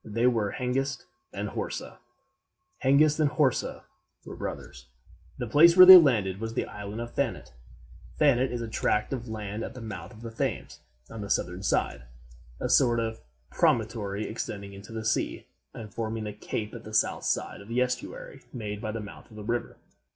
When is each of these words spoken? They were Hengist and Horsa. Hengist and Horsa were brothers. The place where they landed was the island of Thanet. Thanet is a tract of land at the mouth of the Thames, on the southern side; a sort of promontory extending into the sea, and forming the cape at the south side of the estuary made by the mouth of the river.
They 0.03 0.25
were 0.25 0.49
Hengist 0.53 1.05
and 1.31 1.49
Horsa. 1.49 1.99
Hengist 2.83 3.19
and 3.19 3.29
Horsa 3.29 3.83
were 4.25 4.35
brothers. 4.35 4.87
The 5.37 5.45
place 5.45 5.77
where 5.77 5.85
they 5.85 5.97
landed 5.97 6.39
was 6.39 6.55
the 6.55 6.65
island 6.65 7.01
of 7.01 7.13
Thanet. 7.13 7.53
Thanet 8.17 8.51
is 8.51 8.61
a 8.63 8.67
tract 8.67 9.13
of 9.13 9.27
land 9.27 9.63
at 9.63 9.75
the 9.75 9.79
mouth 9.79 10.11
of 10.11 10.23
the 10.23 10.31
Thames, 10.31 10.79
on 11.11 11.21
the 11.21 11.29
southern 11.29 11.61
side; 11.61 12.05
a 12.59 12.67
sort 12.67 12.99
of 12.99 13.21
promontory 13.51 14.25
extending 14.27 14.73
into 14.73 14.91
the 14.91 15.05
sea, 15.05 15.45
and 15.71 15.93
forming 15.93 16.23
the 16.23 16.33
cape 16.33 16.73
at 16.73 16.83
the 16.83 16.95
south 16.95 17.23
side 17.23 17.61
of 17.61 17.67
the 17.67 17.79
estuary 17.79 18.41
made 18.51 18.81
by 18.81 18.91
the 18.91 19.01
mouth 19.01 19.29
of 19.29 19.35
the 19.35 19.43
river. 19.43 19.77